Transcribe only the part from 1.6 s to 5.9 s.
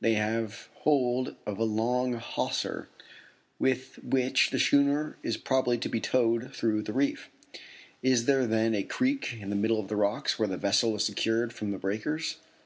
long hawser, with which the schooner is probably to